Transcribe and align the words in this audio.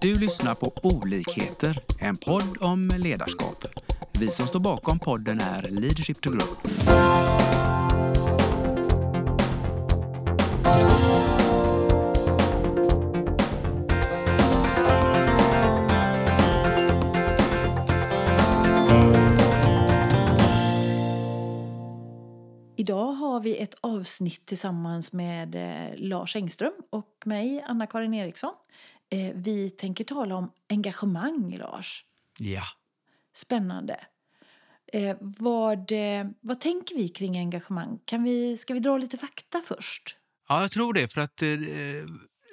Du 0.00 0.14
lyssnar 0.14 0.54
på 0.54 0.72
Olikheter, 0.82 1.80
en 1.98 2.16
podd 2.16 2.56
om 2.60 2.92
ledarskap. 2.98 3.64
Vi 4.20 4.30
som 4.30 4.46
står 4.46 4.60
bakom 4.60 4.98
podden 4.98 5.40
är 5.40 5.62
Leadership 5.62 6.20
to 6.20 6.30
Grow. 6.30 6.48
Idag 22.76 23.12
har 23.12 23.40
vi 23.40 23.56
ett 23.56 23.74
avsnitt 23.80 24.46
tillsammans 24.46 25.12
med 25.12 25.54
eh, 25.54 25.96
Lars 25.96 26.36
Engström 26.36 26.72
och 26.90 27.22
mig, 27.24 27.64
Anna-Karin 27.66 28.14
Eriksson. 28.14 28.52
Eh, 29.10 29.32
vi 29.34 29.70
tänker 29.70 30.04
tala 30.04 30.34
om 30.34 30.52
engagemang, 30.68 31.56
Lars. 31.56 32.04
Ja. 32.38 32.64
Spännande. 33.32 34.00
Eh, 34.92 35.16
vad, 35.20 35.92
eh, 35.92 36.26
vad 36.40 36.60
tänker 36.60 36.94
vi 36.94 37.08
kring 37.08 37.38
engagemang? 37.38 37.98
Kan 38.04 38.22
vi, 38.22 38.56
ska 38.56 38.74
vi 38.74 38.80
dra 38.80 38.98
lite 38.98 39.18
fakta 39.18 39.62
först? 39.64 40.16
Ja, 40.48 40.60
jag 40.60 40.70
tror 40.70 40.92
det. 40.92 41.08
För 41.08 41.20
att 41.20 41.42
eh, 41.42 41.48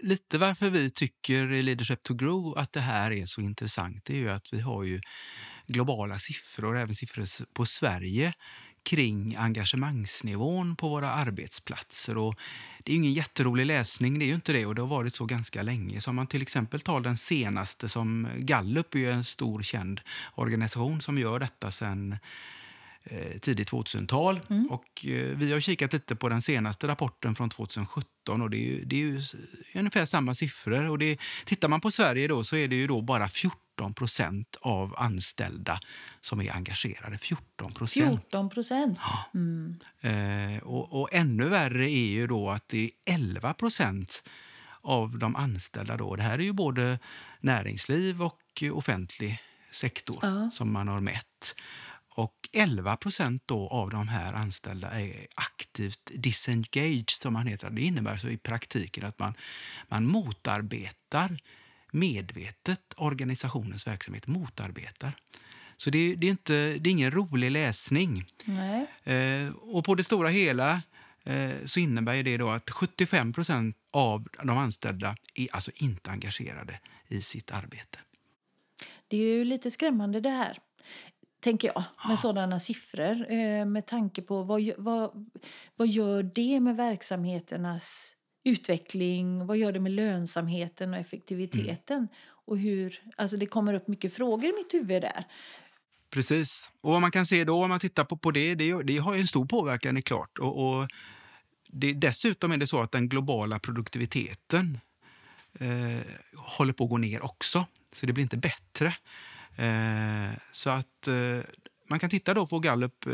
lite 0.02 0.38
varför 0.38 0.70
vi 0.70 0.91
tycker 0.91 1.52
i 1.52 1.61
Leadership 1.61 2.03
to 2.03 2.13
Grow 2.13 2.58
att 2.58 2.73
det 2.73 2.80
här 2.80 3.11
är 3.11 3.25
så 3.25 3.41
intressant 3.41 4.05
det 4.05 4.13
är 4.13 4.17
ju 4.17 4.30
att 4.30 4.53
vi 4.53 4.61
har 4.61 4.83
ju 4.83 5.02
globala 5.67 6.19
siffror, 6.19 6.77
även 6.77 6.95
siffror 6.95 7.45
på 7.53 7.66
Sverige 7.66 8.33
kring 8.85 9.35
engagemangsnivån 9.35 10.75
på 10.75 10.89
våra 10.89 11.12
arbetsplatser. 11.12 12.17
Och 12.17 12.35
det 12.84 12.91
är 12.91 12.95
ingen 12.95 13.13
jätterolig 13.13 13.66
läsning, 13.66 14.20
det 14.20 14.25
är 14.25 14.27
ju 14.27 14.35
inte 14.35 14.53
det, 14.53 14.66
och 14.66 14.75
det 14.75 14.81
har 14.81 14.89
varit 14.89 15.16
så 15.16 15.25
ganska 15.25 15.61
länge. 15.61 16.02
Så 16.02 16.09
om 16.09 16.16
man 16.16 16.27
till 16.27 16.41
exempel 16.41 16.81
tar 16.81 16.99
den 16.99 17.17
senaste, 17.17 17.89
som 17.89 18.27
Gallup 18.38 18.95
är 18.95 19.11
en 19.11 19.23
stor 19.23 19.63
känd 19.63 20.02
organisation 20.36 21.02
som 21.02 21.17
gör 21.17 21.39
detta 21.39 21.72
sedan 21.72 22.17
eh, 23.03 23.39
tidigt 23.39 23.72
2000-tal. 23.72 24.41
Mm. 24.50 24.67
Och 24.72 25.06
eh, 25.06 25.38
vi 25.38 25.53
har 25.53 25.59
kikat 25.59 25.94
lite 25.94 26.16
på 26.16 26.30
den 26.30 26.41
senaste 26.41 26.88
rapporten 26.88 27.36
från 27.36 27.50
2017 27.50 28.41
och 28.41 28.50
det 28.50 28.58
är 28.58 28.59
ju, 28.59 28.86
det 28.86 29.02
är 29.02 29.80
ungefär 29.80 30.06
samma 30.06 30.36
siffror. 30.36 30.89
Och 30.89 31.00
det, 31.00 31.19
tittar 31.45 31.67
man 31.67 31.81
på 31.81 31.91
Sverige 31.91 32.28
då 32.28 32.44
så 32.44 32.56
är 32.56 32.67
det 32.67 32.75
ju 32.75 32.88
då 32.88 33.02
bara 33.02 33.30
14 33.30 33.64
procent 33.94 34.55
av 34.61 34.95
anställda 34.97 35.80
som 36.22 36.41
är 36.41 36.52
engagerade. 36.52 37.17
14 37.17 37.72
procent. 37.72 38.22
14 38.22 38.50
procent. 38.50 39.00
Mm. 39.33 39.75
Eh, 40.02 40.64
och, 40.64 41.02
och 41.02 41.09
ännu 41.14 41.50
värre 41.50 41.91
är 41.91 42.08
ju 42.08 42.28
då 42.28 42.50
att 42.50 42.69
det 42.69 42.83
är 42.83 43.13
11 43.13 43.53
procent 43.53 44.23
av 44.81 45.17
de 45.17 45.36
anställda. 45.36 45.97
Då. 45.97 46.16
Det 46.16 46.23
här 46.23 46.39
är 46.39 46.44
ju 46.44 46.53
både 46.53 47.00
näringsliv 47.39 48.23
och 48.23 48.63
offentlig 48.73 49.39
sektor 49.72 50.19
Ja. 50.22 50.50
som 50.53 50.72
man 50.72 50.88
har 50.88 51.00
mätt. 51.00 51.56
Och 52.09 52.50
11 52.52 52.97
procent 52.97 53.44
då 53.45 53.69
av 53.69 53.89
de 53.89 54.08
här 54.08 54.33
anställda 54.33 54.89
är 54.89 55.28
aktivt 55.36 56.11
disengaged, 56.13 57.09
som 57.09 57.33
man 57.33 57.47
heter. 57.47 57.69
Det 57.69 57.81
innebär 57.81 58.17
så 58.17 58.28
i 58.28 58.38
praktiken 58.38 59.06
att 59.06 59.19
man, 59.19 59.33
man 59.88 60.06
motarbetar 60.08 61.38
medvetet 61.95 62.93
organisationens 62.97 63.88
verksamhet. 63.88 64.27
Motarbetar. 64.27 65.11
Så 65.77 65.89
det, 65.89 66.15
det, 66.15 66.27
är 66.27 66.31
inte, 66.31 66.53
det 66.53 66.89
är 66.89 66.91
ingen 66.91 67.11
rolig 67.11 67.51
läsning. 67.51 68.25
Eh, 69.03 69.55
och 69.55 69.85
på 69.85 69.95
det 69.95 70.03
stora 70.03 70.29
hela 70.29 70.81
eh, 71.23 71.51
så 71.66 71.79
innebär 71.79 72.23
det 72.23 72.38
då 72.38 72.49
att 72.49 72.71
75 72.71 73.33
procent 73.33 73.77
av 73.91 74.27
de 74.43 74.57
anställda 74.57 75.16
är 75.35 75.47
alltså 75.55 75.71
inte 75.75 76.11
engagerade 76.11 76.79
i 77.07 77.21
sitt 77.21 77.51
arbete. 77.51 77.99
Det 79.07 79.17
är 79.17 79.38
ju 79.38 79.45
lite 79.45 79.71
skrämmande 79.71 80.19
det 80.19 80.29
här, 80.29 80.57
tänker 81.39 81.67
jag, 81.67 81.83
med 82.07 82.19
sådana 82.19 82.59
siffror. 82.59 83.31
Eh, 83.31 83.66
med 83.66 83.85
tanke 83.85 84.21
på 84.21 84.44
vad, 84.44 84.72
vad, 84.78 85.31
vad 85.75 85.88
gör 85.88 86.23
det 86.23 86.59
med 86.59 86.75
verksamheternas 86.75 88.16
utveckling? 88.45 89.45
Vad 89.45 89.57
gör 89.57 89.72
det 89.72 89.79
med 89.79 89.91
lönsamheten 89.91 90.94
och 90.94 91.00
effektiviteten? 91.00 92.07
Och 92.45 92.57
hur, 92.57 93.01
alltså 93.17 93.38
det 93.38 93.45
kommer 93.45 93.73
upp 93.73 93.88
mycket 93.88 94.13
frågor 94.13 94.45
i 94.45 94.53
mitt 94.53 94.73
huvud 94.73 95.01
där. 95.01 95.23
Precis. 96.09 96.69
Och 96.81 96.91
vad 96.91 97.01
man 97.01 97.11
kan 97.11 97.25
se 97.25 97.44
då, 97.44 97.63
om 97.63 97.69
man 97.69 97.79
tittar 97.79 98.03
på, 98.03 98.17
på 98.17 98.31
det, 98.31 98.55
det, 98.55 98.84
det 98.84 98.97
har 98.97 99.13
ju 99.13 99.22
en 99.22 99.28
stor 99.28 99.45
påverkan, 99.45 99.95
det 99.95 100.00
är 100.00 100.01
klart. 100.01 100.39
Och, 100.39 100.79
och 100.79 100.88
det, 101.67 101.94
dessutom 101.94 102.51
är 102.51 102.57
det 102.57 102.67
så 102.67 102.81
att 102.81 102.91
den 102.91 103.09
globala 103.09 103.59
produktiviteten 103.59 104.79
eh, 105.59 106.00
håller 106.35 106.73
på 106.73 106.84
att 106.84 106.89
gå 106.89 106.97
ner 106.97 107.25
också. 107.25 107.66
Så 107.94 108.05
det 108.05 108.13
blir 108.13 108.23
inte 108.23 108.38
bättre. 108.38 108.95
Eh, 109.55 110.38
så 110.51 110.69
att 110.69 111.07
eh, 111.07 111.39
man 111.89 112.00
kan 112.00 112.09
titta 112.09 112.34
då 112.34 112.47
på 112.47 112.59
Gallup 112.59 113.07
eh, 113.07 113.13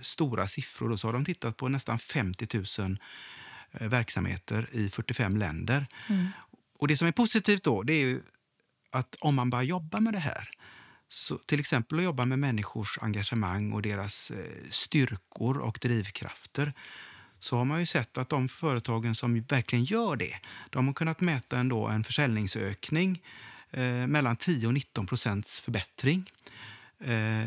stora 0.00 0.48
siffror. 0.48 0.88
Då, 0.88 0.96
så 0.96 1.08
har 1.08 1.12
de 1.12 1.24
tittat 1.24 1.56
på 1.56 1.68
nästan 1.68 1.98
50 1.98 2.48
000 2.52 2.64
eh, 2.80 2.96
verksamheter 3.80 4.68
i 4.72 4.90
45 4.90 5.36
länder. 5.36 5.86
Mm. 6.08 6.28
Och 6.78 6.88
det 6.88 6.96
som 6.96 7.08
är 7.08 7.12
positivt 7.12 7.64
då, 7.64 7.82
det 7.82 7.92
är 7.92 8.20
att 8.90 9.16
om 9.20 9.34
man 9.34 9.50
börjar 9.50 9.62
jobba 9.62 10.00
med 10.00 10.12
det 10.12 10.18
här, 10.18 10.48
så 11.08 11.38
till 11.38 11.60
exempel 11.60 11.98
att 11.98 12.04
jobba 12.04 12.24
med 12.24 12.38
människors 12.38 12.98
engagemang 12.98 13.72
och 13.72 13.82
deras 13.82 14.30
eh, 14.30 14.36
styrkor 14.70 15.58
och 15.58 15.78
drivkrafter, 15.82 16.72
så 17.40 17.56
har 17.56 17.64
man 17.64 17.80
ju 17.80 17.86
sett 17.86 18.18
att 18.18 18.28
de 18.28 18.48
företagen 18.48 19.14
som 19.14 19.40
verkligen 19.40 19.84
gör 19.84 20.16
det, 20.16 20.34
de 20.70 20.86
har 20.86 20.94
kunnat 20.94 21.20
mäta 21.20 21.58
ändå 21.58 21.86
en 21.86 22.04
försäljningsökning 22.04 23.22
eh, 23.70 24.06
mellan 24.06 24.36
10 24.36 24.66
och 24.66 24.74
19 24.74 25.06
procents 25.06 25.60
förbättring 25.60 26.30
eh, 26.98 27.46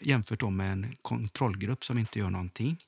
jämfört 0.00 0.42
med 0.42 0.72
en 0.72 0.96
kontrollgrupp 1.02 1.84
som 1.84 1.98
inte 1.98 2.18
gör 2.18 2.30
någonting. 2.30 2.84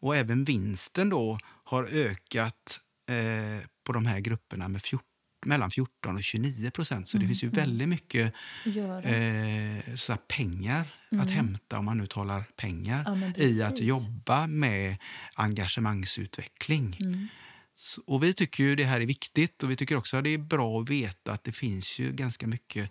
Och 0.00 0.16
även 0.16 0.44
vinsten 0.44 1.08
då 1.08 1.38
har 1.66 1.84
ökat 1.84 2.80
eh, 3.08 3.66
på 3.84 3.92
de 3.92 4.06
här 4.06 4.20
grupperna 4.20 4.68
med 4.68 4.82
14, 4.82 5.06
mellan 5.46 5.70
14 5.70 6.16
och 6.16 6.22
29 6.24 6.70
procent. 6.70 7.08
Så 7.08 7.16
det 7.16 7.24
Mm, 7.24 7.28
finns 7.28 7.42
ju 7.44 7.48
mm. 7.48 7.56
väldigt 7.60 7.88
mycket 7.88 8.32
det. 8.64 9.84
eh, 9.88 9.94
så 9.94 10.16
pengar 10.16 10.80
att 11.06 11.12
Mm. 11.12 11.28
hämta, 11.28 11.78
om 11.78 11.84
man 11.84 11.98
nu 11.98 12.06
talar 12.06 12.44
pengar, 12.56 13.04
Ja, 13.36 13.42
i 13.44 13.62
att 13.62 13.78
jobba 13.80 14.46
med 14.46 14.96
engagemangsutveckling. 15.34 16.96
Mm. 17.00 17.28
Så- 17.76 18.02
Och 18.06 18.22
vi 18.22 18.34
tycker 18.34 18.64
ju 18.64 18.76
det 18.76 18.84
här 18.84 19.00
är 19.00 19.06
viktigt 19.06 19.62
och 19.62 19.70
vi 19.70 19.76
tycker 19.76 19.96
också 19.96 20.16
att 20.16 20.24
det 20.24 20.30
är 20.34 20.38
bra 20.38 20.80
att 20.80 20.90
veta 20.90 21.32
att 21.32 21.44
det 21.44 21.52
finns 21.52 21.98
ju 21.98 22.12
ganska 22.12 22.46
mycket 22.46 22.90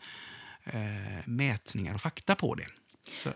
eh, 0.64 1.22
mätningar 1.26 1.94
och 1.94 2.02
fakta 2.02 2.36
på 2.36 2.56
det. 2.56 2.66
Så, 3.12 3.30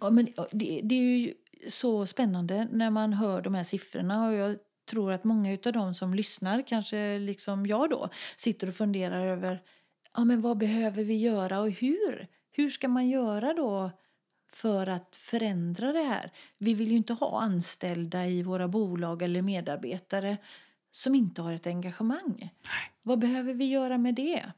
Ja, 0.00 0.10
men 0.10 0.28
det, 0.52 0.80
det 0.84 0.94
är 0.94 1.18
ju 1.18 1.34
så 1.70 2.06
spännande 2.06 2.68
när 2.72 2.90
man 2.90 3.12
hör 3.12 3.42
de 3.42 3.54
här 3.54 3.64
siffrorna. 3.64 4.26
Och 4.28 4.34
jag 4.34 4.56
tror 4.86 5.12
att 5.12 5.24
många 5.24 5.58
av 5.66 5.72
de 5.72 5.94
som 5.94 6.14
lyssnar, 6.14 6.66
kanske 6.66 7.18
liksom 7.18 7.66
jag 7.66 7.90
då, 7.90 8.08
sitter 8.36 8.68
och 8.68 8.74
funderar 8.74 9.26
över 9.26 9.62
ja, 10.16 10.24
men 10.24 10.40
vad 10.40 10.58
behöver 10.58 11.04
vi 11.04 11.16
göra 11.16 11.60
och 11.60 11.70
hur? 11.70 12.26
Hur 12.52 12.70
ska 12.70 12.88
man 12.88 13.08
göra 13.08 13.54
då 13.54 13.90
för 14.52 14.86
att 14.86 15.16
förändra 15.16 15.92
det 15.92 16.02
här? 16.02 16.32
Vi 16.58 16.74
vill 16.74 16.90
ju 16.90 16.96
inte 16.96 17.12
ha 17.12 17.40
anställda 17.40 18.26
i 18.26 18.42
våra 18.42 18.68
bolag 18.68 19.22
eller 19.22 19.42
medarbetare 19.42 20.36
som 20.90 21.14
inte 21.14 21.42
har 21.42 21.52
ett 21.52 21.66
engagemang. 21.66 22.50
Vad 23.02 23.18
behöver 23.18 23.54
vi 23.54 23.64
göra 23.64 23.98
med 23.98 24.14
det? 24.14 24.52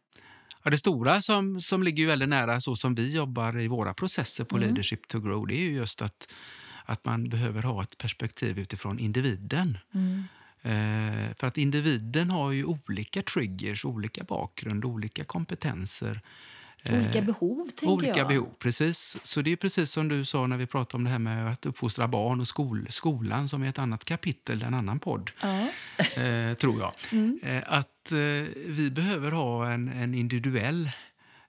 Ja, 0.65 0.71
det 0.71 0.79
stora 0.79 1.23
som, 1.23 1.61
som 1.61 1.83
ligger 1.83 2.07
väldigt 2.07 2.29
nära 2.29 2.61
så 2.61 2.77
som 2.77 2.95
vi 2.95 3.15
jobbar 3.15 3.61
i 3.61 3.69
våra 3.69 3.95
processer 3.95 4.45
på 4.45 4.57
Mm. 4.57 4.69
Leadership 4.69 5.09
to 5.09 5.21
Grow, 5.21 5.47
det 5.47 5.55
är 5.55 5.61
ju 5.61 5.73
just 5.73 6.03
att, 6.03 6.29
att 6.89 7.05
man 7.05 7.29
behöver 7.29 7.63
ha 7.63 7.83
ett 7.83 7.99
perspektiv 7.99 8.59
utifrån 8.59 8.99
individen. 8.99 9.79
Mm. 9.95 10.25
Eh, 10.63 11.35
för 11.37 11.47
att 11.47 11.59
individen 11.59 12.31
har 12.31 12.51
ju 12.53 12.65
olika 12.65 13.23
triggers, 13.23 13.85
olika 13.85 14.25
bakgrund, 14.25 14.85
olika 14.85 15.25
kompetenser. 15.25 16.21
Olika 16.91 17.19
Eh, 17.19 17.25
behov, 17.25 17.65
tänker 17.69 17.89
Olika 17.89 18.19
jag. 18.19 18.29
behov, 18.29 18.49
precis. 18.59 19.17
Så 19.23 19.43
det 19.43 19.53
är 19.53 19.57
precis 19.57 19.91
som 19.91 20.09
du 20.09 20.25
sa 20.25 20.47
när 20.47 20.57
vi 20.57 20.67
pratade 20.67 20.97
om 20.97 21.05
det 21.05 21.11
här 21.11 21.19
med 21.19 21.53
att 21.53 21.67
uppfostra 21.67 22.09
barn 22.09 22.41
och 22.41 22.49
skol, 22.49 22.87
skolan 22.91 23.49
som 23.49 23.63
är 23.63 23.69
ett 23.69 23.79
annat 23.79 24.05
kapitel, 24.05 24.63
en 24.63 24.75
annan 24.75 25.01
podd, 25.01 25.31
Ja. 25.43 25.61
eh, 26.23 26.55
tror 26.55 26.81
jag. 26.81 26.93
Mm. 27.13 27.39
Eh, 27.43 27.63
att 27.67 28.13
eh, 28.13 28.19
vi 28.67 28.91
behöver 28.95 29.33
ha 29.33 29.71
en, 29.71 29.89
en 29.89 30.15
individuell 30.15 30.91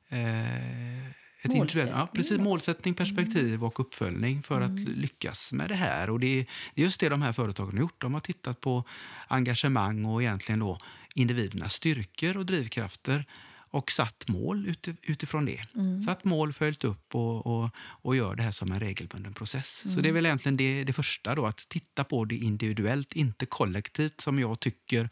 eh, 0.09 1.11
ett 1.41 1.53
individuellt, 1.53 1.91
ja, 1.91 2.07
precis, 2.13 2.31
Målsättning. 2.31 2.43
målsättning, 2.43 2.93
perspektiv 2.93 3.63
och 3.63 3.79
uppföljning 3.79 4.43
för 4.43 4.61
att 4.61 4.79
lyckas 4.79 5.51
med 5.51 5.69
det 5.69 5.75
här. 5.75 6.09
Och 6.09 6.19
det 6.19 6.39
är 6.39 6.45
det 6.75 6.81
är 6.81 6.85
just 6.85 6.99
det 6.99 7.09
de 7.09 7.21
här 7.21 7.33
företagen 7.33 7.71
har 7.71 7.79
gjort. 7.79 8.01
De 8.01 8.13
har 8.13 8.21
tittat 8.21 8.61
på 8.61 8.83
engagemang 9.27 10.05
och 10.05 10.21
egentligen 10.21 10.59
då 10.59 10.77
individernas 11.15 11.73
styrkor 11.73 12.37
och 12.37 12.45
drivkrafter 12.45 13.25
och 13.71 13.91
satt 13.91 14.27
mål 14.27 14.67
uti- 14.67 14.97
utifrån 15.01 15.45
det. 15.45 15.61
Mm. 15.75 16.01
Satt 16.03 16.23
mål, 16.23 16.53
följt 16.53 16.83
upp 16.83 17.15
och, 17.15 17.47
och, 17.47 17.69
och 17.77 18.15
gör 18.15 18.35
det 18.35 18.43
här 18.43 18.51
som 18.51 18.71
en 18.71 18.79
regelbunden 18.79 19.33
process. 19.33 19.79
Så 19.83 19.89
Mm. 19.89 20.01
det 20.03 20.09
är 20.09 20.13
väl 20.13 20.25
egentligen 20.25 20.57
det, 20.57 20.83
det 20.83 20.93
första 20.93 21.35
då, 21.35 21.45
att 21.45 21.69
titta 21.69 22.03
på 22.03 22.25
det 22.25 22.35
individuellt, 22.35 23.13
inte 23.13 23.45
kollektivt 23.45 24.21
som 24.21 24.39
jag 24.39 24.59
tycker 24.59 25.09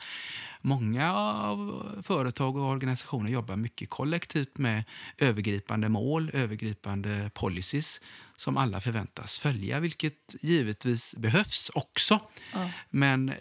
många 0.62 1.24
företag 2.04 2.56
och 2.56 2.70
organisationer 2.70 3.32
jobbar 3.32 3.56
mycket 3.56 3.90
kollektivt 3.90 4.58
med 4.58 4.84
övergripande 5.18 5.90
mål, 5.90 6.32
övergripande 6.34 7.32
policies 7.34 8.02
som 8.38 8.58
alla 8.58 8.82
förväntas 8.82 9.40
följa, 9.40 9.80
vilket 9.80 10.36
givetvis 10.42 11.16
behövs 11.18 11.72
också. 11.74 12.20
Ja. 12.54 12.70
Men 12.90 13.34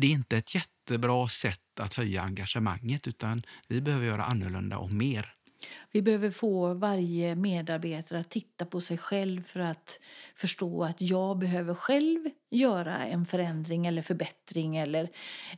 det 0.00 0.06
är 0.06 0.10
inte 0.10 0.36
ett 0.36 0.54
jättebra 0.54 1.28
sätt 1.28 1.80
att 1.80 1.94
höja 1.94 2.22
engagemanget 2.22 3.08
utan 3.08 3.42
vi 3.68 3.80
behöver 3.80 4.06
göra 4.06 4.24
annorlunda 4.24 4.78
och 4.78 4.92
mer. 4.92 5.34
Vi 5.92 6.02
behöver 6.02 6.30
få 6.30 6.74
varje 6.74 7.34
medarbetare 7.34 8.18
att 8.18 8.30
titta 8.30 8.66
på 8.66 8.80
sig 8.80 8.98
själv 8.98 9.42
för 9.42 9.60
att 9.60 10.00
förstå 10.34 10.84
att 10.84 11.00
jag 11.00 11.38
behöver 11.38 11.74
själv 11.74 12.30
göra 12.50 12.96
en 12.96 13.26
förändring 13.26 13.86
eller 13.86 14.02
förbättring 14.02 14.76
eller 14.76 15.08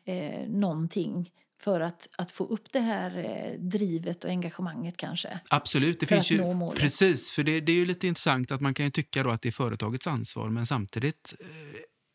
eh, 0.04 0.48
någonting 0.48 1.30
för 1.60 1.80
att, 1.80 2.08
att 2.18 2.30
få 2.30 2.44
upp 2.44 2.72
det 2.72 2.80
här 2.80 3.18
eh, 3.18 3.60
drivet 3.60 4.24
och 4.24 4.30
engagemanget 4.30 4.96
kanske. 4.96 5.40
Absolut. 5.48 6.00
Det 6.00 6.06
finns 6.06 6.30
ju. 6.30 6.38
Precis, 6.76 7.32
för 7.32 7.42
det, 7.42 7.60
det 7.60 7.72
är 7.72 7.76
ju 7.76 7.84
lite 7.84 8.06
intressant 8.06 8.50
att 8.50 8.60
man 8.60 8.74
kan 8.74 8.90
tycka 8.90 9.22
då 9.22 9.30
att 9.30 9.42
det 9.42 9.48
är 9.48 9.52
företagets 9.52 10.06
ansvar 10.06 10.48
men 10.48 10.66
samtidigt 10.66 11.34
eh, 11.40 11.46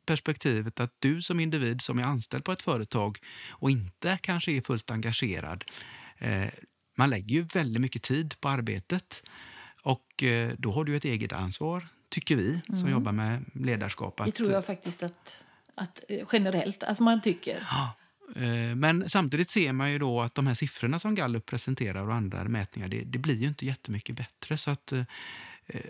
perspektivet 0.07 0.79
att 0.79 0.93
du 0.99 1.21
som 1.21 1.39
individ 1.39 1.81
som 1.81 1.99
är 1.99 2.03
anställd 2.03 2.43
på 2.43 2.51
ett 2.51 2.61
företag 2.61 3.19
och 3.49 3.71
inte 3.71 4.17
kanske 4.21 4.51
är 4.51 4.61
fullt 4.61 4.91
engagerad 4.91 5.63
eh, 6.17 6.49
man 6.97 7.09
lägger 7.09 7.35
ju 7.35 7.41
väldigt 7.41 7.81
mycket 7.81 8.03
tid 8.03 8.35
på 8.39 8.49
arbetet 8.49 9.23
och 9.83 10.23
eh, 10.23 10.51
då 10.57 10.71
har 10.71 10.83
du 10.83 10.95
ett 10.95 11.05
eget 11.05 11.33
ansvar, 11.33 11.87
tycker 12.09 12.35
vi 12.35 12.61
som 12.77 12.89
jobbar 12.89 13.11
med 13.11 13.45
ledarskap. 13.53 14.19
Mm. 14.19 14.29
Det 14.29 14.35
tror 14.35 14.51
jag 14.51 14.65
faktiskt 14.65 15.03
att, 15.03 15.45
att 15.75 16.03
eh, 16.09 16.27
generellt 16.31 16.83
att 16.83 16.99
man 16.99 17.21
tycker. 17.21 17.67
Ja, 17.71 17.93
eh, 18.41 18.75
Men 18.75 19.09
samtidigt 19.09 19.49
ser 19.49 19.73
man 19.73 19.91
ju 19.91 19.99
då 19.99 20.21
att 20.21 20.35
de 20.35 20.47
här 20.47 20.53
siffrorna 20.53 20.99
som 20.99 21.15
Gallup 21.15 21.45
presenterar 21.45 22.07
och 22.07 22.15
andra 22.15 22.43
mätningar, 22.43 22.87
det, 22.87 23.03
det 23.05 23.19
blir 23.19 23.35
ju 23.35 23.47
inte 23.47 23.65
jättemycket 23.65 24.15
bättre. 24.15 24.57
Så 24.57 24.71
att 24.71 24.91
eh, 24.91 25.03
eh, 25.67 25.81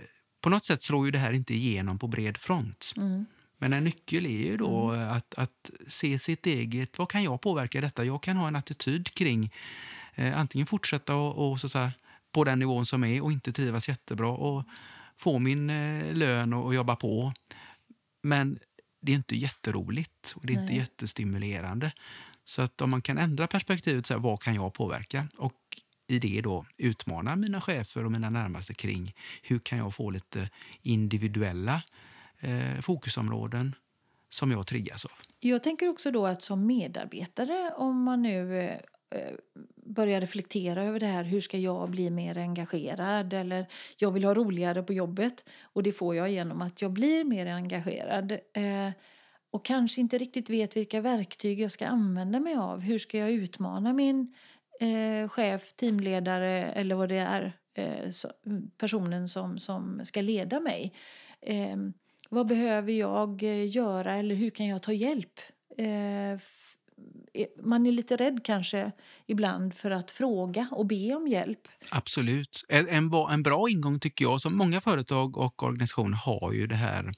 på 0.41 0.49
något 0.49 0.65
sätt 0.65 0.83
slår 0.83 1.05
ju 1.05 1.11
det 1.11 1.19
här 1.19 1.33
inte 1.33 1.53
igenom 1.53 1.99
på 1.99 2.07
bred 2.07 2.37
front. 2.37 2.93
Mm. 2.97 3.25
Men 3.57 3.73
en 3.73 3.83
nyckel 3.83 4.25
är 4.25 4.29
ju 4.29 4.57
då 4.57 4.91
att, 4.91 5.35
att 5.35 5.69
se 5.87 6.19
sitt 6.19 6.45
eget, 6.45 6.97
vad 6.97 7.09
kan 7.09 7.23
jag 7.23 7.41
påverka 7.41 7.81
detta? 7.81 8.05
Jag 8.05 8.23
kan 8.23 8.37
ha 8.37 8.47
en 8.47 8.55
attityd 8.55 9.13
kring 9.13 9.53
eh, 10.15 10.39
antingen 10.39 10.67
fortsätta 10.67 11.15
och, 11.15 11.51
och 11.51 11.59
så, 11.59 11.69
så 11.69 11.79
här, 11.79 11.91
på 12.31 12.43
den 12.43 12.59
nivån 12.59 12.85
som 12.85 13.03
är 13.03 13.23
och 13.23 13.31
inte 13.31 13.53
trivas 13.53 13.87
jättebra 13.87 14.27
och 14.27 14.63
få 15.17 15.39
min 15.39 15.69
eh, 15.69 16.13
lön 16.13 16.53
och, 16.53 16.65
och 16.65 16.75
jobba 16.75 16.95
på. 16.95 17.33
Men 18.23 18.59
det 19.01 19.11
är 19.11 19.15
inte 19.15 19.35
jätteroligt 19.35 20.33
och 20.35 20.45
det 20.45 20.53
är 20.53 20.59
inte 20.59 20.73
Nej. 20.73 20.77
jättestimulerande. 20.77 21.91
Så 22.45 22.61
att 22.61 22.81
om 22.81 22.89
man 22.89 23.01
kan 23.01 23.17
ändra 23.17 23.47
perspektivet, 23.47 24.05
så 24.05 24.13
här, 24.13 24.21
vad 24.21 24.41
kan 24.41 24.55
jag 24.55 24.73
påverka? 24.73 25.27
Och 25.37 25.53
i 26.07 26.19
det 26.19 26.41
då 26.41 26.65
utmana 26.77 27.35
mina 27.35 27.61
chefer 27.61 28.05
och 28.05 28.11
mina 28.11 28.29
närmaste 28.29 28.73
kring 28.73 29.15
hur 29.41 29.59
kan 29.59 29.77
jag 29.77 29.95
få 29.95 30.09
lite 30.09 30.49
individuella 30.81 31.81
eh, 32.39 32.81
fokusområden 32.81 33.75
som 34.29 34.51
jag 34.51 34.67
triggas 34.67 35.05
av. 35.05 35.11
Jag 35.39 35.63
tänker 35.63 35.89
också 35.89 36.11
då 36.11 36.25
att 36.25 36.41
som 36.41 36.65
medarbetare, 36.65 37.73
om 37.75 38.03
man 38.03 38.21
nu 38.21 38.59
eh, 38.59 38.73
eh, 39.09 39.35
börjar 39.75 40.21
reflektera 40.21 40.83
över 40.83 40.99
det 40.99 41.05
här, 41.05 41.23
hur 41.23 41.41
ska 41.41 41.57
jag 41.57 41.89
bli 41.89 42.09
mer 42.09 42.37
engagerad? 42.37 43.33
Eller 43.33 43.67
jag 43.97 44.11
vill 44.11 44.23
ha 44.23 44.33
roligare 44.33 44.83
på 44.83 44.93
jobbet 44.93 45.49
och 45.61 45.83
det 45.83 45.91
får 45.91 46.15
jag 46.15 46.31
genom 46.31 46.61
att 46.61 46.81
jag 46.81 46.91
blir 46.91 47.23
mer 47.23 47.45
engagerad. 47.45 48.31
Eh, 48.31 48.91
och 49.51 49.65
kanske 49.65 50.01
inte 50.01 50.17
riktigt 50.17 50.49
vet 50.49 50.77
vilka 50.77 51.01
verktyg 51.01 51.59
jag 51.59 51.71
ska 51.71 51.87
använda 51.87 52.39
mig 52.39 52.55
av. 52.55 52.79
Hur 52.79 52.99
ska 52.99 53.17
jag 53.17 53.31
utmana 53.31 53.93
min 53.93 54.33
eh, 54.79 55.29
chef, 55.29 55.73
teamledare 55.73 56.71
eller 56.71 56.95
vad 56.95 57.09
det 57.09 57.17
är, 57.17 57.53
eh, 57.73 58.09
så, 58.11 58.31
personen 58.77 59.29
som, 59.29 59.59
som 59.59 60.01
ska 60.05 60.21
leda 60.21 60.59
mig. 60.59 60.93
Ehm, 61.41 61.93
vad 62.29 62.47
behöver 62.47 62.93
jag 62.93 63.43
eh, 63.43 63.75
göra 63.75 64.13
eller 64.13 64.35
hur 64.35 64.49
kan 64.49 64.67
jag 64.67 64.81
ta 64.81 64.93
hjälp? 64.93 65.39
Eh, 65.77 66.31
eh, 66.31 66.37
man 67.63 67.85
är 67.85 67.91
lite 67.91 68.15
rädd 68.15 68.39
kanske 68.43 68.91
ibland 69.25 69.73
för 69.73 69.91
att 69.91 70.11
fråga 70.11 70.67
och 70.71 70.85
be 70.85 71.15
om 71.15 71.27
hjälp. 71.27 71.67
Absolut. 71.89 72.65
En, 72.69 72.87
en, 72.87 73.09
bra- 73.09 73.31
en 73.31 73.43
bra 73.43 73.69
ingång 73.69 73.99
tycker 73.99 74.25
jag, 74.25 74.41
som 74.41 74.57
många 74.57 74.81
företag 74.81 75.37
och 75.37 75.63
organisationer 75.63 76.17
har 76.17 76.53
ju 76.53 76.67
det 76.67 76.75
här 76.75 77.11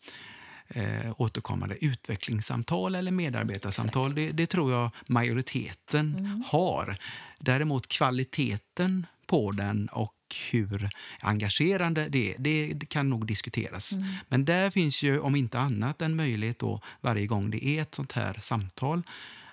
eh, 0.68 1.22
återkommande 1.22 1.86
utvecklingssamtal 1.86 2.96
eller 2.96 3.12
medarbetarsamtal. 3.12 4.16
Det, 4.16 4.32
det 4.32 4.48
tror 4.48 4.72
jag 4.72 4.92
majoriteten 5.08 6.44
har. 6.48 6.98
Däremot 7.40 7.88
kvaliteten 7.88 9.06
på 9.26 9.52
den 9.52 9.88
och 9.88 10.14
hur 10.52 10.90
engagerande 11.20 12.10
det 12.10 12.34
är, 12.34 12.38
det, 12.74 12.90
kan 12.90 13.10
nog 13.10 13.28
diskuteras. 13.28 13.92
Men 14.28 14.46
där 14.46 14.70
finns 14.70 15.04
ju 15.04 15.20
om 15.20 15.36
inte 15.36 15.60
annat 15.60 16.02
en 16.02 16.16
möjlighet 16.16 16.60
då 16.60 16.82
varje 17.02 17.28
gång 17.28 17.52
det 17.52 17.66
är 17.66 17.82
ett 17.82 17.96
sånt 17.96 18.12
här 18.12 18.38
samtal 18.42 19.04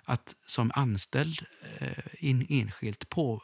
att 0.05 0.35
som 0.47 0.71
anställd 0.75 1.47
eh, 1.79 2.05
in, 2.19 2.47
enskilt 2.49 3.09
på, 3.09 3.43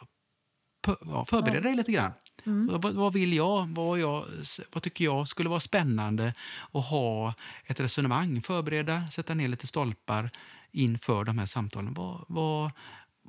på, 0.82 0.96
ja, 1.00 1.24
förbereda 1.24 1.60
dig 1.60 1.76
lite 1.76 1.92
grann. 1.92 2.12
Vad, 2.44 2.94
vad 2.94 3.12
vill 3.12 3.32
jag? 3.32 3.68
Vad, 3.68 3.98
jag? 3.98 4.24
vad 4.72 4.82
tycker 4.82 5.04
jag 5.04 5.28
skulle 5.28 5.48
vara 5.48 5.60
spännande 5.60 6.34
att 6.72 6.84
ha 6.84 7.34
ett 7.64 7.80
resonemang, 7.80 8.42
förbereda, 8.42 9.10
sätta 9.10 9.34
ner 9.34 9.48
lite 9.48 9.66
stolpar 9.66 10.30
inför 10.70 11.24
de 11.24 11.38
här 11.38 11.46
samtalen. 11.46 11.94
Vad, 11.94 12.24
vad, 12.28 12.70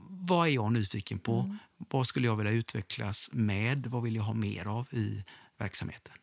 vad 0.09 0.47
är 0.47 0.51
jag 0.51 0.71
nyfiken 0.71 1.19
på? 1.19 1.55
Vad 1.77 2.07
skulle 2.07 2.27
jag 2.27 2.35
vilja 2.35 2.51
utvecklas 2.51 3.29
med? 3.31 3.87
Vad 3.87 4.03
vill 4.03 4.15
jag 4.15 4.23
ha 4.23 4.33
mer 4.33 4.67
av 4.67 4.93
i 4.93 5.23
verksamheten? 5.57 6.13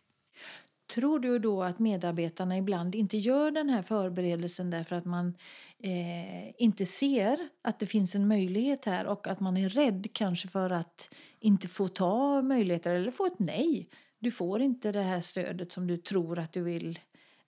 Tror 0.94 1.19
du 1.19 1.38
då 1.38 1.62
att 1.62 1.78
medarbetarna 1.78 2.58
ibland 2.58 2.94
inte 2.94 3.17
gör 3.17 3.50
den 3.50 3.69
här 3.69 3.82
förberedelsen 3.82 4.70
därför 4.70 4.96
att 4.96 5.05
man 5.05 5.34
eh, 5.78 6.62
inte 6.62 6.87
ser 6.87 7.49
att 7.62 7.78
det 7.78 7.87
finns 7.87 8.14
en 8.14 8.28
möjlighet 8.28 8.84
här 8.84 9.06
och 9.06 9.28
att 9.28 9.40
man 9.40 9.56
är 9.56 9.69
rädd 9.69 10.06
kanske 10.12 10.49
för 10.49 10.70
att 10.70 11.14
inte 11.40 11.69
få 11.69 11.88
ta 11.88 12.43
möjligheter 12.43 12.94
eller 12.94 13.11
få 13.11 13.26
ett 13.26 13.38
nej? 13.38 13.88
Du 14.19 14.31
får 14.31 14.62
inte 14.62 14.93
det 14.93 15.02
här 15.02 15.20
stödet 15.20 15.72
som 15.72 15.87
du 15.87 15.96
tror 15.96 16.38
att 16.38 16.52
du 16.52 16.62
vill 16.62 16.99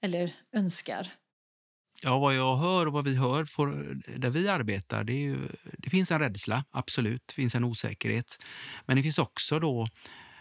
eller 0.00 0.34
önskar. 0.52 1.12
Ja, 2.04 2.18
vad 2.18 2.34
jag 2.34 2.56
hör 2.56 2.86
och 2.86 2.92
vad 2.92 3.04
vi 3.04 3.16
hör 3.16 3.44
för, 3.44 3.96
där 4.16 4.30
vi 4.30 4.48
arbetar, 4.48 5.04
det, 5.04 5.12
ju, 5.12 5.48
det 5.78 5.90
finns 5.90 6.10
en 6.10 6.18
rädsla, 6.18 6.64
absolut. 6.70 7.22
Det 7.26 7.34
finns 7.34 7.54
en 7.54 7.64
osäkerhet. 7.64 8.38
Men 8.86 8.96
det 8.96 9.02
finns 9.02 9.18
också 9.18 9.58
då 9.58 9.88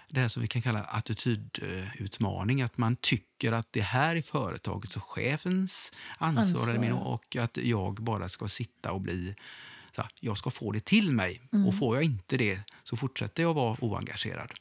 det 0.10 0.20
här 0.20 0.28
som 0.28 0.42
vi 0.42 0.48
kan 0.48 0.62
kalla 0.62 0.84
attitydutmaning. 0.84 2.62
Att 2.62 2.78
man 2.78 2.96
tycker 2.96 3.52
att 3.52 3.68
det 3.72 3.82
här 3.82 4.16
är 4.16 4.22
företagets 4.22 4.96
och 4.98 5.04
chefens 5.04 5.92
ansvar, 6.18 6.44
Ansvar, 6.44 6.70
eller 6.70 6.80
min, 6.80 6.90
ja. 6.90 6.96
och 6.96 7.36
att 7.36 7.58
jag 7.58 7.94
bara 7.94 8.30
ska 8.30 8.48
sitta 8.48 8.92
och 8.92 9.02
bli 9.02 9.36
så 9.96 10.02
här, 10.02 10.12
jag 10.20 10.38
ska 10.38 10.52
få 10.52 10.72
det 10.72 10.86
till 10.86 11.12
mig. 11.12 11.42
Och 11.68 11.78
får 11.78 11.96
jag 11.96 12.04
inte 12.04 12.38
det 12.38 12.60
så 12.84 12.98
fortsätter 12.98 13.44
jag 13.44 13.54
vara 13.54 13.78
oengagerad. 13.82 14.52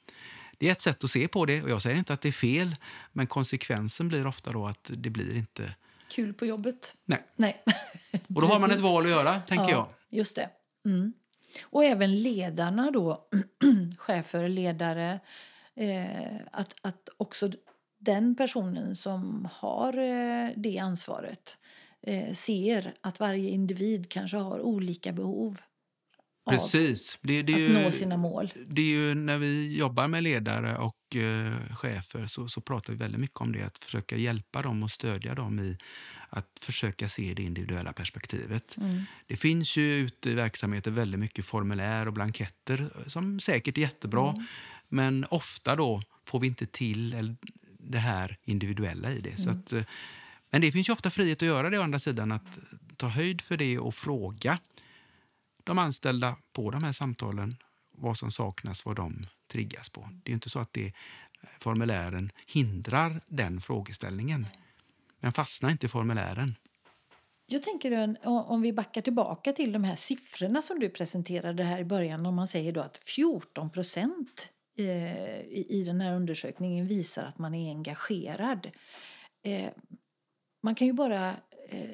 Det 0.58 0.68
är 0.68 0.72
ett 0.72 0.82
sätt 0.82 1.04
att 1.04 1.10
se 1.10 1.28
på 1.28 1.46
det 1.46 1.62
och 1.62 1.70
jag 1.70 1.82
säger 1.82 1.96
inte 1.96 2.14
att 2.14 2.20
det 2.20 2.28
är 2.28 2.32
fel, 2.32 2.76
men 3.12 3.26
konsekvensen 3.26 4.08
blir 4.08 4.26
ofta 4.26 4.52
då 4.52 4.66
att 4.66 4.90
det 4.94 5.10
blir 5.10 5.36
inte... 5.36 5.75
Kul 6.10 6.34
på 6.34 6.46
jobbet? 6.46 6.94
Nej. 7.04 7.24
Nej. 7.36 7.62
Och 8.34 8.40
då 8.40 8.46
har 8.46 8.60
man 8.60 8.70
ett 8.70 8.80
val 8.80 9.04
att 9.04 9.10
göra, 9.10 9.40
tänker 9.40 9.70
jag. 9.70 9.86
Just 10.10 10.36
det. 10.36 10.50
Mm. 10.84 11.12
Och 11.62 11.84
även 11.84 12.22
ledarna 12.22 12.90
då, 12.90 13.28
chefer, 13.98 14.48
ledare, 14.48 15.20
eh, 15.74 16.36
att, 16.52 16.74
att 16.82 17.08
också 17.16 17.50
den 17.98 18.34
personen 18.34 18.96
som 18.96 19.48
har 19.52 19.98
eh, 19.98 20.50
det 20.56 20.78
ansvaret 20.78 21.58
eh, 22.02 22.32
ser 22.32 22.94
att 23.00 23.20
varje 23.20 23.50
individ 23.50 24.08
kanske 24.08 24.36
har 24.36 24.60
olika 24.60 25.12
behov 25.12 25.60
Precis. 26.50 27.19
Det, 27.23 27.42
det 27.42 27.52
är 27.52 27.54
att 27.54 27.61
ju, 27.61 27.83
nå 27.83 27.90
sina 27.90 28.16
mål. 28.16 28.52
Det 28.66 28.83
är 28.83 28.87
ju 28.87 29.14
när 29.14 29.38
vi 29.38 29.76
jobbar 29.76 30.09
med 30.09 30.23
ledare 30.23 30.76
och 30.76 31.16
eh, 31.16 31.75
chefer 31.76 32.26
så, 32.26 32.49
så 32.49 32.61
pratar 32.61 32.92
vi 32.92 32.99
väldigt 32.99 33.21
mycket 33.21 33.40
om 33.40 33.52
det. 33.52 33.62
Att 33.62 33.78
försöka 33.78 34.16
hjälpa 34.16 34.62
dem 34.62 34.83
och 34.83 34.90
stödja 34.90 35.35
dem 35.35 35.61
i 35.61 35.78
att 36.28 36.49
försöka 36.61 37.09
se 37.09 37.35
det 37.35 37.42
individuella 37.42 37.92
perspektivet. 37.92 38.76
Mm. 38.76 39.02
Det 39.26 39.37
finns 39.37 39.76
ju 39.76 39.97
ute 39.97 40.30
i 40.30 40.35
verksamheter 40.35 40.90
väldigt 40.90 41.21
mycket 41.21 41.45
formulär 41.45 42.07
och 42.07 42.12
blanketter 42.12 42.90
som 43.07 43.40
säkert 43.40 43.78
är 43.78 43.83
jättebra. 43.83 44.30
Mm. 44.30 44.45
Men 44.88 45.26
ofta 45.30 45.76
då 45.76 46.02
får 46.26 46.40
vi 46.40 46.47
inte 46.47 46.66
till 46.66 47.37
det 47.78 47.99
här 47.99 48.37
individuella 48.45 49.12
i 49.12 49.21
det. 49.21 49.37
Så 49.37 49.49
Mm. 49.49 49.59
att, 49.61 49.73
eh, 49.73 49.83
men 50.50 50.61
det 50.61 50.73
finns 50.73 50.88
ju 50.88 50.92
ofta 50.92 51.11
frihet 51.11 51.42
att 51.42 51.49
göra 51.49 51.71
det 51.71 51.78
å 51.78 51.83
andra 51.83 51.99
sidan. 51.99 52.33
Att 52.33 52.59
ta 52.97 53.09
höjd 53.09 53.40
för 53.40 53.57
det 53.57 53.78
och 53.78 53.95
fråga 53.95 54.59
de 55.64 55.78
anställda 55.78 56.36
på 56.52 56.70
de 56.70 56.84
här 56.84 56.92
samtalen. 56.92 57.56
vad 57.92 58.16
som 58.16 58.30
saknas, 58.30 58.84
vad 58.84 58.96
de 58.96 59.26
triggas 59.52 59.90
på. 59.90 60.08
Det 60.24 60.32
är 60.32 60.34
inte 60.34 60.50
så 60.50 60.58
att 60.58 60.72
det, 60.72 60.86
eh, 60.86 60.92
formulären 61.60 62.32
hindrar 62.46 63.20
den 63.26 63.60
frågeställningen. 63.60 64.46
Men 65.20 65.32
fastna 65.32 65.70
inte 65.70 65.86
i 65.86 65.88
formulären. 65.88 66.54
Jag 67.46 67.62
tänker 67.62 68.16
om 68.26 68.62
vi 68.62 68.72
backar 68.72 69.02
tillbaka 69.02 69.52
till 69.52 69.72
de 69.72 69.84
här 69.84 69.96
siffrorna 69.96 70.62
som 70.62 70.78
du 70.78 70.88
presenterade 70.88 71.62
här 71.62 71.78
i 71.78 71.84
början. 71.84 72.26
Om 72.26 72.34
man 72.34 72.46
säger 72.46 72.72
då 72.72 72.80
att 72.80 72.96
14 73.06 73.70
procent 73.70 74.52
eh, 74.78 75.40
i 75.50 75.84
den 75.86 76.00
här 76.00 76.14
undersökningen 76.14 76.86
visar 76.86 77.24
att 77.24 77.38
man 77.38 77.54
är 77.54 77.70
engagerad. 77.70 78.70
Eh, 79.42 79.70
man 80.62 80.74
kan 80.74 80.86
ju 80.86 80.92
bara 80.92 81.36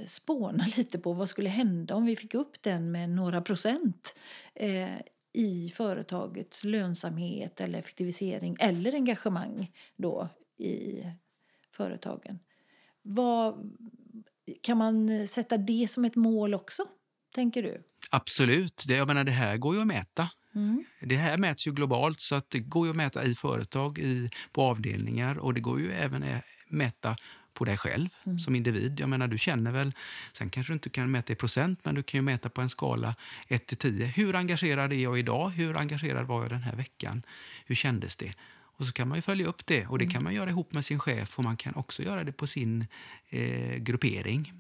spåna 0.05 0.67
lite 0.77 0.99
på 0.99 1.13
vad 1.13 1.29
skulle 1.29 1.49
hända 1.49 1.95
om 1.95 2.07
vi 2.07 2.17
fick 2.17 2.35
upp 2.35 2.63
den 2.63 2.93
med 2.93 3.11
några 3.11 3.41
procent 3.41 4.15
i 5.33 5.73
företagets 5.75 6.65
lönsamhet 6.65 7.61
eller 7.61 7.79
effektivisering 7.79 8.57
eller 8.59 8.95
engagemang 8.95 9.73
då 9.97 10.29
i 10.59 11.03
företagen. 11.73 12.39
Vad, 13.03 13.73
kan 14.63 14.79
man 14.79 15.29
sätta 15.29 15.57
det 15.57 15.91
som 15.91 16.05
ett 16.05 16.17
mål 16.17 16.55
också, 16.55 16.83
tänker 17.35 17.63
du? 17.63 17.83
Absolut. 18.11 18.85
Det, 18.87 18.97
jag 18.97 19.07
menar, 19.07 19.25
det 19.25 19.33
här 19.33 19.57
går 19.57 19.75
ju 19.75 19.81
att 19.81 19.87
mäta. 19.87 20.31
Mm. 20.55 20.85
Det 21.01 21.17
här 21.17 21.39
mäts 21.39 21.67
ju 21.67 21.73
globalt, 21.73 22.21
så 22.21 22.35
att 22.35 22.51
det 22.51 22.61
går 22.61 22.87
ju 22.87 22.91
att 22.91 22.97
mäta 22.97 23.25
i 23.25 23.35
företag, 23.35 23.99
i, 23.99 24.31
på 24.53 24.63
avdelningar 24.63 25.39
och 25.39 25.55
det 25.55 25.61
går 25.61 25.81
ju 25.81 25.93
även 25.93 26.23
att 26.23 26.43
mäta 26.69 27.17
på 27.57 27.65
dig 27.65 27.77
själv 27.77 28.09
mm. 28.27 28.39
som 28.39 28.55
individ. 28.55 29.01
Jag 29.01 29.09
menar, 29.09 29.29
du 29.29 29.39
känner 29.39 29.73
väl, 29.73 29.93
sen 30.33 30.51
kanske 30.51 30.73
du 30.73 30.75
inte 30.75 30.91
kan 30.91 31.11
mäta 31.11 31.33
i 31.33 31.37
procent, 31.37 31.81
men 31.83 31.95
du 31.95 32.03
kan 32.03 32.19
ju 32.19 32.23
mäta 32.23 32.49
på 32.49 32.61
en 32.61 32.71
skala 32.71 33.15
1 33.49 33.67
till 33.67 33.77
10. 33.77 34.07
Hur 34.07 34.37
engagerad 34.37 34.93
är 34.93 34.97
jag 34.97 35.19
idag? 35.19 35.49
Hur 35.51 35.77
engagerad 35.77 36.27
var 36.27 36.43
jag 36.43 36.51
den 36.51 36.63
här 36.63 36.77
veckan? 36.77 37.23
Hur 37.67 37.75
kändes 37.75 38.17
det? 38.17 38.33
Och 38.79 38.87
så 38.87 38.93
kan 38.93 39.09
man 39.09 39.19
ju 39.19 39.23
följa 39.23 39.47
upp 39.47 39.67
det 39.67 39.87
och 39.87 39.99
det 39.99 40.05
mm. 40.05 40.13
kan 40.13 40.25
man 40.25 40.35
göra 40.35 40.51
ihop 40.51 40.73
med 40.73 40.85
sin 40.85 40.99
chef 40.99 41.39
och 41.39 41.45
man 41.45 41.57
kan 41.57 41.75
också 41.75 42.03
göra 42.03 42.25
det 42.25 42.33
på 42.33 42.47
sin 42.47 42.87
eh, 43.29 43.77
gruppering, 43.77 44.53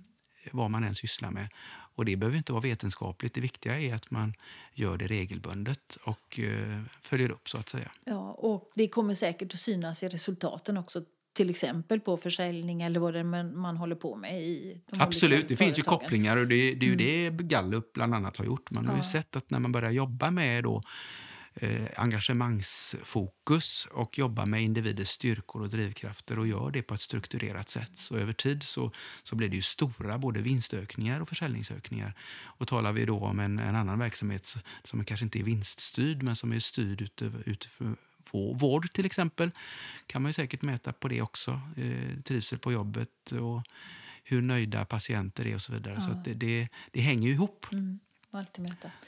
vad 0.50 0.70
man 0.70 0.84
än 0.84 0.94
sysslar 0.94 1.30
med. 1.30 1.48
Och 1.96 2.04
det 2.04 2.16
behöver 2.16 2.38
inte 2.38 2.52
vara 2.52 2.62
vetenskapligt. 2.62 3.34
Det 3.34 3.40
viktiga 3.40 3.80
är 3.80 3.94
att 3.94 4.10
man 4.10 4.34
gör 4.74 4.98
det 4.98 5.06
regelbundet 5.06 5.98
och 6.04 6.40
eh, 6.40 6.82
följer 7.00 7.30
upp 7.30 7.48
så 7.48 7.58
att 7.58 7.68
säga. 7.68 7.90
Ja, 8.04 8.32
och 8.32 8.70
det 8.74 8.88
kommer 8.88 9.14
säkert 9.14 9.54
att 9.54 9.60
synas 9.60 10.02
i 10.02 10.08
resultaten 10.08 10.76
också 10.76 11.04
till 11.36 11.50
exempel 11.50 12.00
på 12.00 12.16
försäljning 12.16 12.82
eller 12.82 13.00
vad 13.00 13.14
det 13.14 13.24
man, 13.24 13.58
man 13.58 13.76
håller 13.76 13.96
på 13.96 14.16
med 14.16 14.42
i 14.42 14.80
de 14.90 15.00
Absolut, 15.00 15.48
det 15.48 15.56
finns 15.56 15.78
ju 15.78 15.82
kopplingar 15.82 16.36
och 16.36 16.46
det, 16.46 16.74
det 16.74 16.86
är 16.86 16.98
ju 16.98 17.20
mm. 17.22 17.36
det 17.36 17.44
Gallup 17.44 17.92
bland 17.92 18.14
annat 18.14 18.36
har 18.36 18.44
gjort. 18.44 18.70
Man 18.70 18.86
har 18.86 18.94
ja. 18.94 18.98
ju 18.98 19.04
sett 19.04 19.36
att 19.36 19.50
när 19.50 19.58
man 19.58 19.72
börjar 19.72 19.90
jobba 19.90 20.30
med 20.30 20.64
då 20.64 20.82
eh, 21.54 21.86
engagemangsfokus 21.96 23.88
och 23.90 24.18
jobbar 24.18 24.46
med 24.46 24.62
individers 24.62 25.08
styrkor 25.08 25.62
och 25.62 25.68
drivkrafter 25.68 26.38
och 26.38 26.46
gör 26.46 26.70
det 26.70 26.82
på 26.82 26.94
ett 26.94 27.00
strukturerat 27.00 27.70
sätt. 27.70 27.92
Så 27.94 28.16
över 28.16 28.32
tid 28.32 28.62
så, 28.62 28.92
så 29.22 29.36
blir 29.36 29.48
det 29.48 29.56
ju 29.56 29.62
stora 29.62 30.18
både 30.18 30.40
vinstökningar 30.40 31.20
och 31.20 31.28
försäljningsökningar. 31.28 32.14
Och 32.58 32.68
talar 32.68 32.92
vi 32.92 33.04
då 33.04 33.18
om 33.18 33.40
en, 33.40 33.58
en 33.58 33.76
annan 33.76 33.98
verksamhet 33.98 34.54
som 34.84 35.04
kanske 35.04 35.24
inte 35.24 35.38
är 35.38 35.42
vinststyrd 35.42 36.22
men 36.22 36.36
som 36.36 36.52
är 36.52 36.60
styrd 36.60 37.10
utifrån 38.26 38.56
vård 38.58 38.92
till 38.92 39.06
exempel, 39.06 39.50
kan 40.06 40.22
man 40.22 40.28
ju 40.28 40.32
säkert 40.32 40.62
mäta 40.62 40.92
på 40.92 41.08
det 41.08 41.22
också. 41.22 41.60
Eh, 41.76 42.20
trivsel 42.24 42.58
på 42.58 42.72
jobbet 42.72 43.32
och 43.32 43.62
hur 44.24 44.42
nöjda 44.42 44.84
patienter 44.84 45.46
är 45.46 45.54
och 45.54 45.62
så 45.62 45.72
vidare. 45.72 45.94
Ja. 45.98 46.00
Så 46.00 46.22
det, 46.24 46.34
det, 46.34 46.68
det, 46.92 47.00
hänger 47.00 47.28
ju 47.28 47.34
ihop. 47.34 47.66
Mm. 47.72 47.98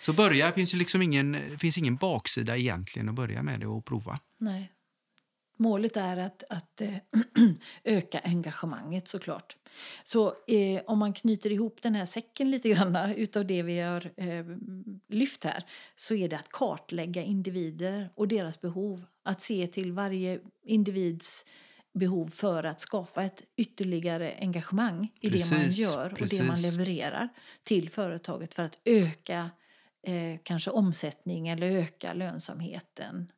Så 0.01 0.13
börja, 0.13 0.53
finns 0.53 0.75
ju 0.75 0.79
liksom 0.79 1.03
ingen, 1.03 1.59
finns 1.59 1.79
ingen 1.79 1.97
baksida 1.97 2.57
egentligen 2.57 3.09
att 3.09 3.15
börja 3.15 3.43
med 3.43 3.61
det 3.61 3.67
och 3.67 3.85
prova. 3.85 4.19
Nej. 4.39 4.73
Målet 5.61 5.97
är 5.97 6.17
att, 6.17 6.45
att 6.51 6.81
äh, 6.81 6.95
öka 7.85 8.21
engagemanget 8.25 9.09
såklart. 9.09 9.57
Så 10.05 10.27
eh, 10.47 10.83
om 10.87 10.99
man 10.99 11.13
knyter 11.13 11.53
ihop 11.53 11.83
den 11.83 11.95
här 11.95 12.07
säcken 12.07 12.51
lite 12.51 12.69
grann 12.69 12.97
utav 13.17 13.47
det 13.47 13.63
vi 13.63 13.81
har 13.81 14.11
eh, 14.17 14.45
lyft 15.09 15.45
här 15.45 15.65
så 15.97 16.15
är 16.15 16.29
det 16.29 16.37
att 16.37 16.49
kartlägga 16.49 17.23
individer 17.23 18.11
och 18.15 18.29
deras 18.29 18.61
behov. 18.61 19.05
Att 19.23 19.41
se 19.41 19.67
till 19.67 19.93
varje 19.93 20.41
individs 20.65 21.45
behov 21.93 22.31
för 22.31 22.65
att 22.65 22.81
skapa 22.81 23.25
ett 23.25 23.43
ytterligare 23.57 24.35
engagemang 24.41 25.13
i 25.21 25.31
precis, 25.31 25.51
det 25.51 25.57
man 25.57 25.71
gör 25.71 26.13
och 26.13 26.19
precis. 26.19 26.39
det 26.39 26.45
man 26.45 26.63
levererar 26.63 27.29
till 27.63 27.91
företaget 27.91 28.55
för 28.55 28.63
att 28.63 28.79
öka 28.85 29.51
eh, 30.03 30.39
kanske 30.43 30.71
omsättning 30.71 31.49
eller 31.49 31.71
öka 31.71 32.13
lönsamheten 32.13 33.33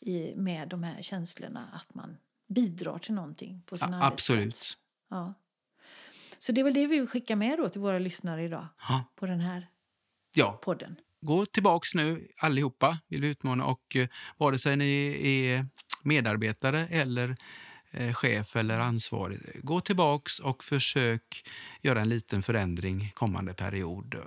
i, 0.00 0.34
med 0.36 0.68
de 0.68 0.82
här 0.82 1.02
känslorna 1.02 1.68
att 1.72 1.94
man 1.94 2.16
bidrar 2.48 2.98
till 2.98 3.14
någonting 3.14 3.62
på 3.66 3.78
sin 3.78 3.92
ja, 3.92 4.04
arbetsplats. 4.04 4.40
Absolut. 4.40 4.78
Ja. 5.08 5.34
Så 6.38 6.52
det 6.52 6.60
är 6.60 6.64
väl 6.64 6.74
det 6.74 6.86
vi 6.86 6.98
vill 6.98 7.08
skicka 7.08 7.36
med 7.36 7.58
då 7.58 7.68
till 7.68 7.80
våra 7.80 7.98
lyssnare 7.98 8.44
idag 8.44 8.68
ja. 8.88 9.04
på 9.14 9.26
den 9.26 9.40
här 9.40 9.68
ja. 10.34 10.58
podden. 10.62 10.96
Gå 11.26 11.46
tillbaks 11.46 11.94
nu 11.94 12.28
allihopa, 12.36 12.98
vill 13.08 13.20
vi 13.20 13.28
utmana, 13.28 13.64
och 13.64 13.96
eh, 13.96 14.08
vare 14.36 14.58
sig 14.58 14.76
ni 14.76 15.20
är 15.28 15.66
medarbetare 16.02 16.88
eller 16.90 17.36
Eh, 17.96 18.12
chef 18.14 18.56
eller 18.56 18.78
ansvarig. 18.78 19.40
Gå 19.62 19.80
tillbaks 19.80 20.38
och 20.38 20.64
försök 20.64 21.44
göra 21.82 22.00
en 22.00 22.08
liten 22.08 22.42
förändring 22.42 23.12
kommande 23.14 23.54
period. 23.54 24.14
Eh, 24.14 24.20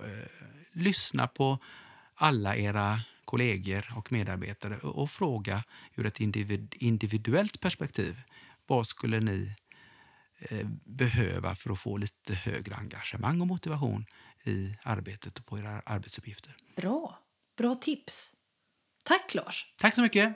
lyssna 0.73 1.27
på 1.27 1.59
alla 2.15 2.55
era 2.55 2.99
kollegor 3.25 3.93
och 3.95 4.11
medarbetare 4.11 4.77
och 4.77 5.11
fråga 5.11 5.63
ur 5.95 6.05
ett 6.05 6.19
individuellt 6.81 7.59
perspektiv. 7.61 8.21
Vad 8.67 8.87
skulle 8.87 9.19
ni 9.19 9.55
eh, 10.39 10.67
behöva 10.85 11.55
för 11.55 11.71
att 11.71 11.79
få 11.79 11.97
lite 11.97 12.33
högre 12.33 12.75
engagemang 12.75 13.41
och 13.41 13.47
motivation 13.47 14.05
i 14.45 14.75
arbetet 14.83 15.39
och 15.39 15.45
på 15.45 15.59
era 15.59 15.81
arbetsuppgifter? 15.85 16.55
Bra. 16.75 17.19
Bra 17.57 17.75
tips. 17.75 18.33
Tack, 19.03 19.35
Lars. 19.35 19.65
Tack 19.77 19.95
så 19.95 20.01
mycket. 20.01 20.35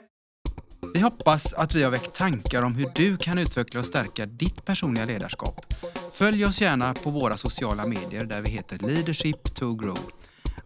Vi 0.94 1.00
hoppas 1.00 1.54
att 1.54 1.74
vi 1.74 1.82
har 1.82 1.90
väckt 1.90 2.14
tankar 2.14 2.62
om 2.62 2.74
hur 2.74 2.86
du 2.94 3.16
kan 3.16 3.38
utveckla 3.38 3.80
och 3.80 3.86
stärka 3.86 4.26
ditt 4.26 4.64
personliga 4.64 5.04
ledarskap. 5.04 5.74
Följ 6.12 6.44
oss 6.44 6.60
gärna 6.60 6.94
på 6.94 7.10
våra 7.10 7.36
sociala 7.36 7.86
medier 7.86 8.24
där 8.24 8.42
vi 8.42 8.50
heter 8.50 8.78
Leadership 8.78 9.54
to 9.54 9.74
Grow. 9.74 9.98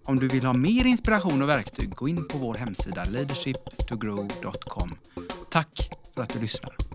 Om 0.05 0.19
du 0.19 0.29
vill 0.29 0.45
ha 0.45 0.53
mer 0.53 0.87
inspiration 0.87 1.43
och 1.43 1.49
verktyg, 1.49 1.95
gå 1.95 2.09
in 2.09 2.29
på 2.29 2.39
vår 2.39 2.55
hemsida 2.55 3.05
leadershiptogrow.com. 3.05 4.99
Tack 5.51 5.91
för 6.15 6.23
att 6.23 6.31
du 6.31 6.39
lyssnar. 6.41 6.88